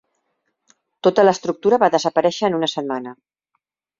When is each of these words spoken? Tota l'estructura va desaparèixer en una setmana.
Tota 1.07 1.25
l'estructura 1.27 1.79
va 1.85 1.91
desaparèixer 1.97 2.49
en 2.49 2.57
una 2.61 2.73
setmana. 2.75 3.13